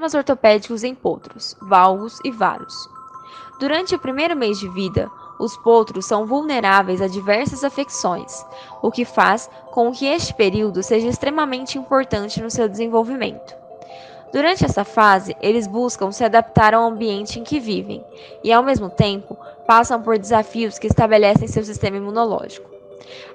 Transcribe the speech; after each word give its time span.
problemas 0.00 0.14
ortopédicos 0.14 0.82
em 0.82 0.94
potros, 0.94 1.54
valgos 1.60 2.18
e 2.24 2.30
varos. 2.30 2.88
Durante 3.58 3.94
o 3.94 3.98
primeiro 3.98 4.34
mês 4.34 4.58
de 4.58 4.66
vida, 4.66 5.10
os 5.38 5.58
potros 5.58 6.06
são 6.06 6.24
vulneráveis 6.24 7.02
a 7.02 7.06
diversas 7.06 7.62
afecções, 7.64 8.42
o 8.80 8.90
que 8.90 9.04
faz 9.04 9.50
com 9.72 9.92
que 9.92 10.06
este 10.06 10.32
período 10.32 10.82
seja 10.82 11.06
extremamente 11.06 11.76
importante 11.76 12.40
no 12.40 12.50
seu 12.50 12.66
desenvolvimento. 12.66 13.54
Durante 14.32 14.64
essa 14.64 14.84
fase, 14.84 15.36
eles 15.38 15.66
buscam 15.66 16.10
se 16.10 16.24
adaptar 16.24 16.72
ao 16.72 16.84
ambiente 16.84 17.38
em 17.38 17.44
que 17.44 17.60
vivem 17.60 18.02
e, 18.42 18.50
ao 18.50 18.62
mesmo 18.62 18.88
tempo, 18.88 19.36
passam 19.66 20.00
por 20.00 20.18
desafios 20.18 20.78
que 20.78 20.86
estabelecem 20.86 21.46
seu 21.46 21.62
sistema 21.62 21.98
imunológico. 21.98 22.70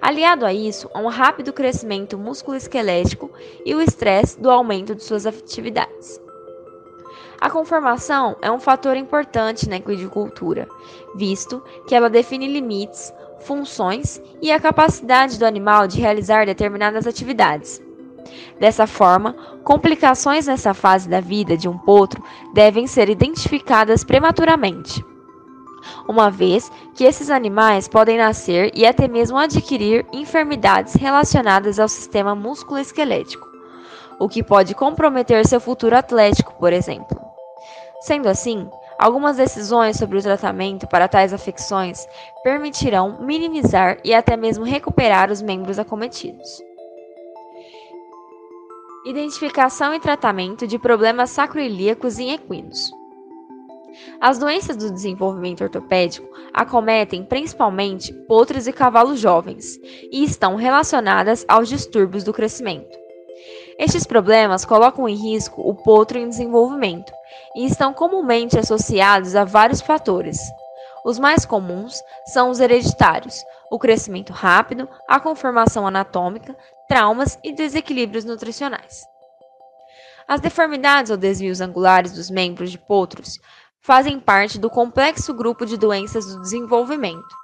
Aliado 0.02 0.48
a 0.48 0.52
isso, 0.52 0.90
há 0.96 1.00
um 1.00 1.10
rápido 1.10 1.54
crescimento 1.54 2.18
músculo-esquelético 2.18 3.30
e 3.64 3.76
o 3.76 3.82
estresse 3.82 4.40
do 4.40 4.50
aumento 4.50 4.96
de 4.96 5.04
suas 5.04 5.28
atividades. 5.28 6.25
A 7.40 7.50
conformação 7.50 8.36
é 8.42 8.50
um 8.52 8.59
fator 8.59 8.96
importante 8.96 9.70
na 9.70 9.78
equidicultura, 9.78 10.68
visto 11.16 11.62
que 11.88 11.94
ela 11.94 12.09
define 12.09 12.48
limites, 12.48 13.14
funções 13.42 14.22
e 14.42 14.52
a 14.52 14.59
capacidade 14.59 15.38
do 15.38 15.45
animal 15.45 15.88
de 15.88 16.00
realizar 16.00 16.45
determinadas 16.45 17.06
atividades. 17.06 17.82
Dessa 18.59 18.88
forma, 18.88 19.34
complicações 19.64 20.48
nessa 20.48 20.73
fase 20.73 21.08
da 21.08 21.20
vida 21.20 21.56
de 21.56 21.68
um 21.68 21.78
potro 21.78 22.23
devem 22.54 22.88
ser 22.88 23.09
identificadas 23.09 24.04
prematuramente, 24.04 25.04
uma 26.08 26.31
vez 26.31 26.72
que 26.95 27.04
esses 27.04 27.30
animais 27.30 27.88
podem 27.88 28.17
nascer 28.17 28.72
e 28.73 28.86
até 28.86 29.08
mesmo 29.08 29.38
adquirir 29.38 30.06
enfermidades 30.12 30.95
relacionadas 30.95 31.80
ao 31.80 31.88
sistema 31.88 32.34
músculo-esquelético, 32.34 33.48
o 34.20 34.28
que 34.28 34.44
pode 34.44 34.73
comprometer 34.73 35.45
seu 35.45 35.59
futuro 35.59 35.95
atlético, 35.95 36.54
por 36.56 36.73
exemplo. 36.73 37.25
Sendo 38.05 38.30
assim, 38.30 38.70
algumas 39.00 39.38
decisões 39.38 39.98
sobre 39.98 40.20
o 40.20 40.22
tratamento 40.22 40.88
para 40.88 41.08
tais 41.08 41.34
afecções 41.34 42.08
permitirão 42.44 43.20
minimizar 43.20 43.98
e 44.03 44.14
até 44.14 44.38
mesmo 44.38 44.64
recuperar 44.64 45.31
os 45.31 45.42
membros 45.42 45.80
acometidos. 45.80 46.61
Identificação 49.08 49.92
e 49.92 50.00
tratamento 50.00 50.67
de 50.67 50.78
problemas 50.78 51.31
sacroiliacos 51.31 52.20
em 52.20 52.31
equinos. 52.31 52.92
As 54.22 54.38
doenças 54.38 54.78
do 54.78 54.92
desenvolvimento 54.92 55.64
ortopédico 55.64 56.30
acometem 56.53 57.26
principalmente 57.26 58.14
potros 58.28 58.67
e 58.67 58.72
cavalos 58.72 59.20
jovens 59.20 59.80
e 60.11 60.23
estão 60.23 60.56
relacionadas 60.56 61.44
aos 61.48 61.67
distúrbios 61.67 62.23
do 62.23 62.31
crescimento. 62.31 62.95
Estes 63.80 64.06
problemas 64.06 64.64
colocam 64.64 65.09
em 65.09 65.16
risco 65.16 65.67
o 65.67 65.73
potro 65.73 66.20
em 66.20 66.30
desenvolvimento 66.30 67.11
e 67.56 67.66
estão 67.66 67.94
comumente 67.94 68.59
associados 68.59 69.36
a 69.36 69.45
vários 69.45 69.81
fatores. 69.81 70.39
Os 71.06 71.17
mais 71.17 71.45
comuns 71.45 72.02
são 72.34 72.50
os 72.50 72.59
hereditários, 72.59 73.44
o 73.72 73.80
crescimento 73.80 74.34
rápido, 74.34 74.89
a 75.08 75.20
conformação 75.20 75.88
anatômica, 75.88 76.56
traumas 76.88 77.39
e 77.44 77.53
desequilíbrios 77.53 78.26
nutricionais. 78.26 79.06
As 80.28 80.42
deformidades 80.42 81.11
ou 81.11 81.17
desvios 81.17 81.61
angulares 81.61 82.11
dos 82.11 82.31
membros 82.31 82.72
de 82.72 82.80
potros 82.80 83.39
fazem 83.81 84.20
parte 84.20 84.58
do 84.58 84.70
complexo 84.70 85.31
grupo 85.33 85.66
de 85.66 85.78
doenças 85.78 86.26
do 86.26 86.42
desenvolvimento. 86.42 87.36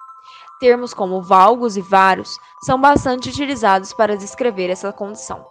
Termos 0.60 0.94
como 0.94 1.22
valgos 1.22 1.78
e 1.78 1.82
varos 1.82 2.36
são 2.66 2.82
bastante 2.82 3.30
utilizados 3.30 3.94
para 3.94 4.18
descrever 4.18 4.70
essa 4.72 4.92
condição. 4.92 5.51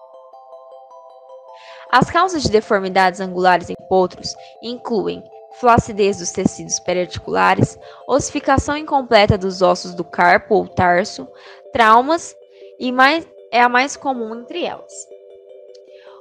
As 1.92 2.08
causas 2.08 2.42
de 2.42 2.50
deformidades 2.50 3.20
angulares 3.20 3.68
em 3.68 3.74
potros 3.88 4.34
incluem 4.62 5.24
flacidez 5.58 6.18
dos 6.18 6.30
tecidos 6.30 6.78
periarticulares, 6.80 7.76
ossificação 8.06 8.76
incompleta 8.76 9.36
dos 9.36 9.60
ossos 9.60 9.94
do 9.94 10.04
carpo 10.04 10.54
ou 10.54 10.68
tarso, 10.68 11.26
traumas 11.72 12.36
e 12.78 12.92
mais, 12.92 13.26
é 13.50 13.60
a 13.60 13.68
mais 13.68 13.96
comum 13.96 14.34
entre 14.34 14.64
elas. 14.64 14.92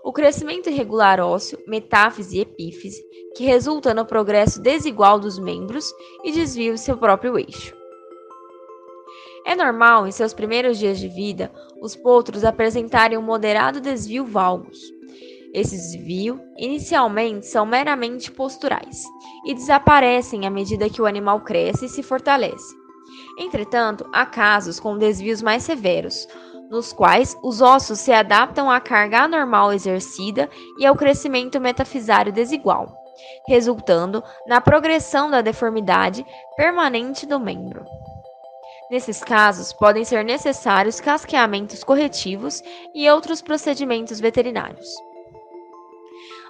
O 0.04 0.12
crescimento 0.12 0.70
irregular 0.70 1.20
ósseo, 1.20 1.60
metáfise 1.68 2.38
e 2.38 2.42
epífise, 2.42 3.04
que 3.36 3.46
resulta 3.46 3.94
no 3.94 4.06
progresso 4.06 4.60
desigual 4.62 5.20
dos 5.20 5.38
membros 5.38 5.94
e 6.24 6.32
desvio 6.32 6.74
de 6.74 6.80
seu 6.80 6.98
próprio 6.98 7.38
eixo. 7.38 7.78
É 9.46 9.56
normal, 9.56 10.08
em 10.08 10.12
seus 10.12 10.34
primeiros 10.34 10.80
dias 10.80 11.00
de 11.00 11.08
vida, 11.08 11.52
os 11.82 11.96
potros 11.96 12.44
apresentarem 12.44 13.18
um 13.18 13.22
moderado 13.22 13.80
desvio 13.80 14.26
valgus. 14.26 14.80
Esse 15.54 15.76
desvio, 15.76 16.40
inicialmente, 16.58 17.48
são 17.48 17.66
meramente 17.66 18.32
posturais 18.32 19.04
e 19.46 19.54
desaparecem 19.54 20.46
à 20.46 20.50
medida 20.50 20.90
que 20.90 21.02
o 21.02 21.08
animal 21.08 21.42
cresce 21.42 21.86
e 21.86 21.90
se 21.90 22.04
fortalece. 22.04 22.76
Entretanto, 23.38 24.08
há 24.14 24.26
casos 24.26 24.80
com 24.80 24.98
desvios 24.98 25.42
mais 25.42 25.64
severos, 25.64 26.28
nos 26.70 26.94
quais 26.94 27.36
os 27.42 27.62
ossos 27.62 28.00
se 28.00 28.12
adaptam 28.12 28.70
à 28.70 28.80
carga 28.80 29.22
anormal 29.22 29.74
exercida 29.74 30.48
e 30.78 30.86
ao 30.86 30.96
crescimento 30.96 31.60
metafisário 31.60 32.32
desigual, 32.32 32.96
resultando 33.48 34.24
na 34.46 34.62
progressão 34.62 35.32
da 35.32 35.42
deformidade 35.42 36.24
permanente 36.56 37.26
do 37.26 37.40
membro. 37.40 37.84
Nesses 38.92 39.24
casos, 39.24 39.74
podem 39.74 40.04
ser 40.04 40.24
necessários 40.24 41.00
casqueamentos 41.00 41.84
corretivos 41.84 42.64
e 42.94 43.10
outros 43.10 43.42
procedimentos 43.42 44.20
veterinários. 44.20 45.09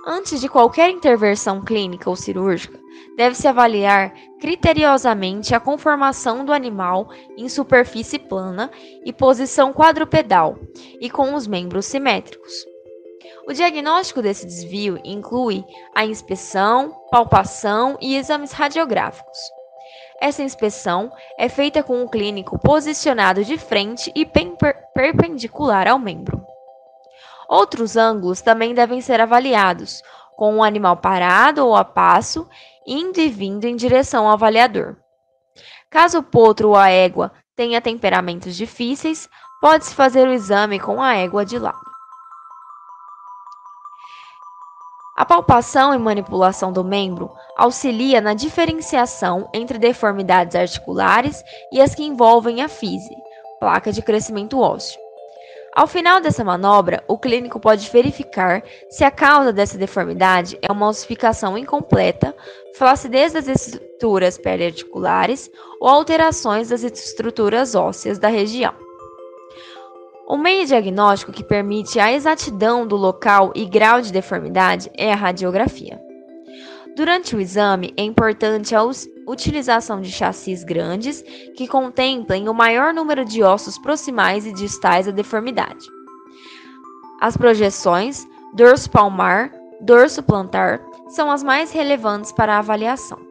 Antes 0.05 0.39
de 0.39 0.47
qualquer 0.47 0.89
intervenção 0.89 1.61
clínica 1.61 2.09
ou 2.09 2.15
cirúrgica, 2.15 2.79
deve-se 3.17 3.47
avaliar 3.47 4.13
criteriosamente 4.39 5.53
a 5.53 5.59
conformação 5.59 6.45
do 6.45 6.53
animal 6.53 7.09
em 7.37 7.49
superfície 7.49 8.17
plana 8.17 8.71
e 9.03 9.11
posição 9.11 9.73
quadrupedal 9.73 10.57
e 11.01 11.09
com 11.09 11.35
os 11.35 11.45
membros 11.45 11.85
simétricos. 11.85 12.53
O 13.47 13.53
diagnóstico 13.53 14.21
desse 14.21 14.45
desvio 14.45 14.99
inclui 15.03 15.65
a 15.93 16.05
inspeção, 16.05 16.91
palpação 17.11 17.97
e 17.99 18.15
exames 18.15 18.51
radiográficos. 18.51 19.37
Essa 20.21 20.43
inspeção 20.43 21.11
é 21.37 21.49
feita 21.49 21.83
com 21.83 22.03
o 22.03 22.09
clínico 22.09 22.59
posicionado 22.59 23.43
de 23.43 23.57
frente 23.57 24.11
e 24.15 24.25
perpendicular 24.93 25.87
ao 25.87 25.99
membro. 25.99 26.48
Outros 27.49 27.97
ângulos 27.97 28.41
também 28.41 28.75
devem 28.75 29.01
ser 29.01 29.19
avaliados, 29.19 30.03
com 30.37 30.57
o 30.57 30.63
animal 30.63 30.97
parado 30.97 31.65
ou 31.65 31.75
a 31.75 31.83
passo, 31.83 32.47
indo 32.85 33.19
e 33.19 33.27
vindo 33.27 33.65
em 33.65 33.75
direção 33.75 34.27
ao 34.27 34.33
avaliador. 34.33 34.95
Caso 35.89 36.19
o 36.19 36.23
potro 36.23 36.69
ou 36.69 36.75
a 36.75 36.89
égua 36.89 37.31
tenha 37.55 37.81
temperamentos 37.81 38.55
difíceis, 38.55 39.27
pode-se 39.59 39.95
fazer 39.95 40.27
o 40.27 40.31
exame 40.31 40.79
com 40.79 41.01
a 41.01 41.15
égua 41.15 41.43
de 41.43 41.57
lado. 41.57 41.89
A 45.17 45.25
palpação 45.25 45.93
e 45.93 45.97
manipulação 45.97 46.71
do 46.71 46.83
membro 46.83 47.33
auxilia 47.57 48.21
na 48.21 48.35
diferenciação 48.35 49.49
entre 49.53 49.79
deformidades 49.79 50.55
articulares 50.55 51.43
e 51.73 51.81
as 51.81 51.95
que 51.95 52.03
envolvem 52.03 52.61
a 52.61 52.69
fise, 52.69 53.13
placa 53.59 53.91
de 53.91 54.03
crescimento 54.03 54.59
ósseo. 54.59 55.08
Ao 55.75 55.87
final 55.87 56.19
dessa 56.19 56.43
manobra, 56.43 57.03
o 57.07 57.17
clínico 57.17 57.59
pode 57.59 57.89
verificar 57.89 58.63
se 58.89 59.03
a 59.03 59.11
causa 59.11 59.53
dessa 59.53 59.77
deformidade 59.77 60.57
é 60.61 60.71
uma 60.71 60.87
ossificação 60.87 61.57
incompleta, 61.57 62.35
flacidez 62.75 63.33
das 63.33 63.47
estruturas 63.47 64.37
periarticulares 64.37 65.49
ou 65.79 65.87
alterações 65.87 66.69
das 66.69 66.83
estruturas 66.83 67.75
ósseas 67.75 68.17
da 68.17 68.27
região. 68.27 68.73
O 70.27 70.37
meio 70.37 70.65
diagnóstico 70.65 71.31
que 71.31 71.43
permite 71.43 71.99
a 71.99 72.11
exatidão 72.11 72.85
do 72.85 72.95
local 72.95 73.51
e 73.55 73.65
grau 73.65 74.01
de 74.01 74.11
deformidade 74.11 74.89
é 74.95 75.11
a 75.11 75.15
radiografia. 75.15 75.99
Durante 76.95 77.35
o 77.35 77.39
exame, 77.39 77.93
é 77.95 78.03
importante 78.03 78.75
utilização 79.29 80.01
de 80.01 80.11
chassis 80.11 80.63
grandes 80.63 81.21
que 81.55 81.67
contemplem 81.67 82.49
o 82.49 82.53
maior 82.53 82.93
número 82.93 83.23
de 83.23 83.43
ossos 83.43 83.77
proximais 83.77 84.45
e 84.45 84.53
distais 84.53 85.05
da 85.05 85.11
deformidade. 85.11 85.87
As 87.21 87.37
projeções 87.37 88.27
dorso 88.53 88.89
palmar, 88.89 89.53
dorso 89.81 90.23
plantar 90.23 90.81
são 91.09 91.29
as 91.29 91.43
mais 91.43 91.71
relevantes 91.71 92.31
para 92.31 92.55
a 92.55 92.59
avaliação. 92.59 93.28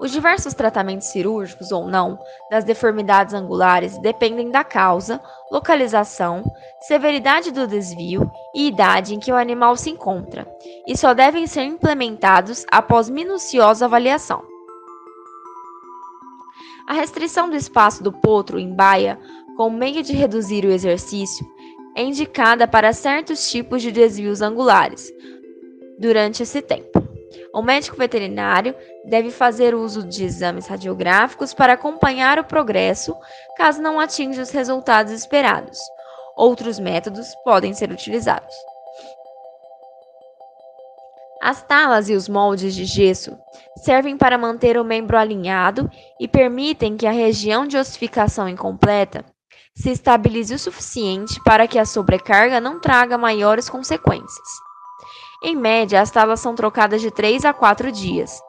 Os 0.00 0.10
diversos 0.10 0.54
tratamentos 0.54 1.08
cirúrgicos 1.08 1.70
ou 1.70 1.86
não 1.86 2.18
das 2.50 2.64
deformidades 2.64 3.34
angulares 3.34 3.98
dependem 3.98 4.50
da 4.50 4.64
causa, 4.64 5.20
localização, 5.52 6.42
severidade 6.80 7.50
do 7.50 7.66
desvio 7.66 8.30
e 8.54 8.66
idade 8.66 9.14
em 9.14 9.20
que 9.20 9.30
o 9.30 9.36
animal 9.36 9.76
se 9.76 9.90
encontra, 9.90 10.48
e 10.86 10.96
só 10.96 11.12
devem 11.12 11.46
ser 11.46 11.64
implementados 11.64 12.64
após 12.72 13.10
minuciosa 13.10 13.84
avaliação. 13.84 14.42
A 16.88 16.94
restrição 16.94 17.50
do 17.50 17.56
espaço 17.56 18.02
do 18.02 18.10
potro 18.10 18.58
em 18.58 18.74
baia, 18.74 19.20
como 19.54 19.76
meio 19.76 20.02
de 20.02 20.14
reduzir 20.14 20.64
o 20.64 20.72
exercício, 20.72 21.46
é 21.94 22.02
indicada 22.02 22.66
para 22.66 22.94
certos 22.94 23.50
tipos 23.50 23.82
de 23.82 23.92
desvios 23.92 24.40
angulares, 24.40 25.12
durante 25.98 26.42
esse 26.42 26.62
tempo. 26.62 26.89
O 27.54 27.62
médico 27.62 27.96
veterinário 27.96 28.74
deve 29.04 29.30
fazer 29.30 29.74
uso 29.74 30.02
de 30.02 30.24
exames 30.24 30.66
radiográficos 30.66 31.54
para 31.54 31.74
acompanhar 31.74 32.38
o 32.38 32.44
progresso, 32.44 33.16
caso 33.56 33.80
não 33.80 34.00
atinja 34.00 34.42
os 34.42 34.50
resultados 34.50 35.12
esperados. 35.12 35.78
Outros 36.36 36.78
métodos 36.78 37.28
podem 37.44 37.74
ser 37.74 37.90
utilizados. 37.90 38.54
As 41.42 41.62
talas 41.62 42.10
e 42.10 42.14
os 42.14 42.28
moldes 42.28 42.74
de 42.74 42.84
gesso 42.84 43.38
servem 43.82 44.16
para 44.16 44.36
manter 44.36 44.76
o 44.76 44.84
membro 44.84 45.16
alinhado 45.16 45.90
e 46.20 46.28
permitem 46.28 46.96
que 46.96 47.06
a 47.06 47.12
região 47.12 47.66
de 47.66 47.78
ossificação 47.78 48.46
incompleta 48.48 49.24
se 49.74 49.90
estabilize 49.90 50.54
o 50.54 50.58
suficiente 50.58 51.40
para 51.42 51.66
que 51.66 51.78
a 51.78 51.86
sobrecarga 51.86 52.60
não 52.60 52.78
traga 52.78 53.16
maiores 53.16 53.70
consequências. 53.70 54.69
Em 55.42 55.56
média, 55.56 56.02
as 56.02 56.10
talas 56.10 56.38
são 56.40 56.54
trocadas 56.54 57.00
de 57.00 57.10
3 57.10 57.46
a 57.46 57.54
4 57.54 57.90
dias, 57.90 58.42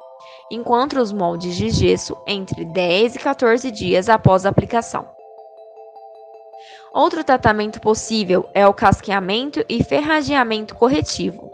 enquanto 0.51 0.99
os 0.99 1.13
moldes 1.13 1.55
de 1.55 1.69
gesso 1.69 2.17
entre 2.27 2.65
10 2.65 3.15
e 3.15 3.19
14 3.19 3.71
dias 3.71 4.09
após 4.09 4.45
a 4.45 4.49
aplicação. 4.49 5.07
Outro 6.93 7.23
tratamento 7.23 7.79
possível 7.79 8.45
é 8.53 8.67
o 8.67 8.73
casqueamento 8.73 9.63
e 9.69 9.81
ferrageamento 9.81 10.75
corretivo. 10.75 11.49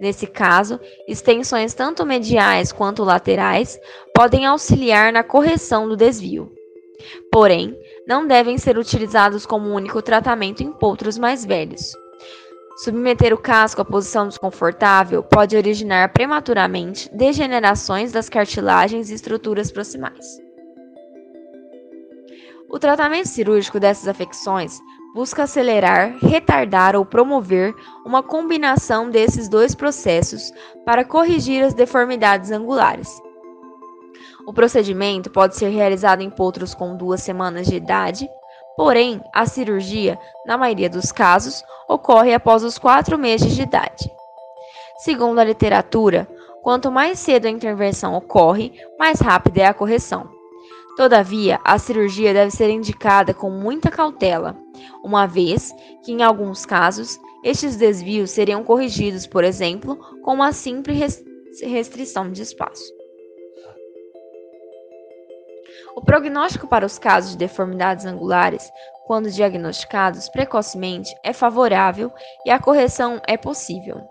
Nesse 0.00 0.26
caso, 0.26 0.80
extensões 1.06 1.72
tanto 1.72 2.04
mediais 2.04 2.72
quanto 2.72 3.04
laterais 3.04 3.78
podem 4.12 4.46
auxiliar 4.46 5.12
na 5.12 5.22
correção 5.22 5.88
do 5.88 5.96
desvio. 5.96 6.52
Porém, 7.30 7.78
não 8.04 8.26
devem 8.26 8.58
ser 8.58 8.76
utilizados 8.76 9.46
como 9.46 9.72
único 9.72 10.02
tratamento 10.02 10.64
em 10.64 10.72
potros 10.72 11.16
mais 11.16 11.44
velhos. 11.44 11.92
Submeter 12.76 13.32
o 13.32 13.38
casco 13.38 13.80
à 13.80 13.84
posição 13.86 14.28
desconfortável 14.28 15.22
pode 15.22 15.56
originar 15.56 16.12
prematuramente 16.12 17.08
degenerações 17.10 18.12
das 18.12 18.28
cartilagens 18.28 19.08
e 19.08 19.14
estruturas 19.14 19.72
proximais. 19.72 20.38
O 22.68 22.78
tratamento 22.78 23.28
cirúrgico 23.28 23.80
dessas 23.80 24.06
afecções 24.06 24.78
busca 25.14 25.44
acelerar, 25.44 26.18
retardar 26.18 26.94
ou 26.94 27.06
promover 27.06 27.74
uma 28.04 28.22
combinação 28.22 29.08
desses 29.08 29.48
dois 29.48 29.74
processos 29.74 30.52
para 30.84 31.02
corrigir 31.02 31.64
as 31.64 31.72
deformidades 31.72 32.50
angulares. 32.50 33.08
O 34.46 34.52
procedimento 34.52 35.30
pode 35.30 35.56
ser 35.56 35.68
realizado 35.68 36.20
em 36.20 36.28
potros 36.28 36.74
com 36.74 36.94
duas 36.94 37.22
semanas 37.22 37.66
de 37.66 37.76
idade 37.76 38.28
Porém, 38.76 39.22
a 39.32 39.46
cirurgia, 39.46 40.18
na 40.44 40.58
maioria 40.58 40.90
dos 40.90 41.10
casos, 41.10 41.64
ocorre 41.88 42.34
após 42.34 42.62
os 42.62 42.78
quatro 42.78 43.18
meses 43.18 43.54
de 43.54 43.62
idade. 43.62 44.10
Segundo 44.98 45.38
a 45.38 45.44
literatura, 45.44 46.28
quanto 46.62 46.90
mais 46.90 47.18
cedo 47.18 47.46
a 47.46 47.50
intervenção 47.50 48.14
ocorre, 48.14 48.72
mais 48.98 49.20
rápida 49.20 49.62
é 49.62 49.66
a 49.66 49.74
correção. 49.74 50.28
Todavia, 50.96 51.60
a 51.62 51.78
cirurgia 51.78 52.32
deve 52.32 52.50
ser 52.50 52.70
indicada 52.70 53.34
com 53.34 53.50
muita 53.50 53.90
cautela, 53.90 54.56
uma 55.04 55.26
vez 55.26 55.72
que, 56.02 56.12
em 56.12 56.22
alguns 56.22 56.64
casos, 56.64 57.18
estes 57.44 57.76
desvios 57.76 58.30
seriam 58.30 58.64
corrigidos, 58.64 59.26
por 59.26 59.44
exemplo, 59.44 59.96
com 60.22 60.32
uma 60.32 60.52
simples 60.52 61.22
restrição 61.62 62.30
de 62.30 62.42
espaço. 62.42 62.95
O 65.96 66.02
prognóstico 66.02 66.68
para 66.68 66.84
os 66.84 66.98
casos 66.98 67.30
de 67.30 67.38
deformidades 67.38 68.04
angulares, 68.04 68.70
quando 69.06 69.30
diagnosticados 69.30 70.28
precocemente, 70.28 71.16
é 71.24 71.32
favorável 71.32 72.12
e 72.44 72.50
a 72.50 72.60
correção 72.60 73.18
é 73.26 73.38
possível. 73.38 74.06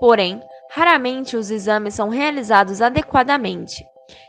Porém, 0.00 0.42
raramente 0.68 1.36
os 1.36 1.48
exames 1.48 1.94
são 1.94 2.08
realizados 2.08 2.82
adequadamente, 2.82 3.86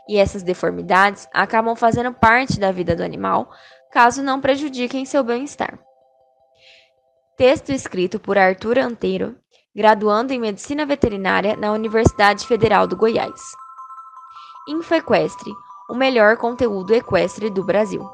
e 0.08 0.18
essas 0.18 0.44
deformidades 0.44 1.28
acabam 1.34 1.74
fazendo 1.74 2.12
parte 2.14 2.60
da 2.60 2.70
vida 2.70 2.94
do 2.94 3.02
animal, 3.02 3.50
caso 3.90 4.22
não 4.22 4.40
prejudiquem 4.40 5.04
seu 5.04 5.24
bem-estar. 5.24 5.80
Texto 7.36 7.70
escrito 7.70 8.20
por 8.20 8.38
Arthur 8.38 8.78
Anteiro, 8.78 9.34
graduando 9.74 10.32
em 10.32 10.38
Medicina 10.38 10.86
Veterinária 10.86 11.56
na 11.56 11.72
Universidade 11.72 12.46
Federal 12.46 12.86
do 12.86 12.96
Goiás. 12.96 13.40
Infoequestre 14.68 15.50
o 15.90 15.94
melhor 15.94 16.36
conteúdo 16.36 16.94
equestre 16.94 17.50
do 17.50 17.64
Brasil. 17.64 18.08